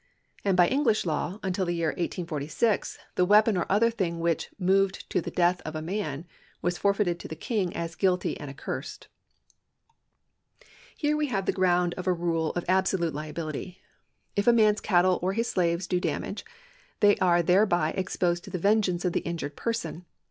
[0.43, 5.07] And by English law until the year 1846 the weapon or other thing which" moved
[5.11, 6.25] to the death of a man"
[6.63, 9.09] was forfeited to the King as guilty and accursed.*
[10.97, 13.79] Here we have the ground of a rule of absolute liability.
[14.35, 16.43] If a man's cattle or his slaves do damage,
[16.99, 20.05] they are thereby exposed to the vengeance of the injured person.